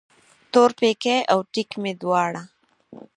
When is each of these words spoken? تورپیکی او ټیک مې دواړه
تورپیکی 0.51 1.15
او 1.33 1.39
ټیک 1.53 1.69
مې 1.81 1.91
دواړه 2.01 2.41